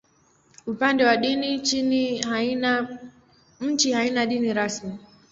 Upande 0.65 1.05
wa 1.05 1.17
dini, 1.17 1.55
nchi 3.61 3.91
haina 3.93 4.25
dini 4.25 4.53
rasmi. 4.53 4.97